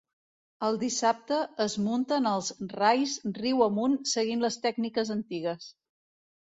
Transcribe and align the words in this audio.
El 0.67 0.79
dissabte 0.83 1.37
es 1.65 1.75
munten 1.89 2.31
els 2.33 2.49
rais 2.81 3.15
riu 3.43 3.63
amunt 3.69 4.01
seguint 4.15 4.45
les 4.49 4.61
tècniques 4.67 5.17
antigues. 5.21 5.73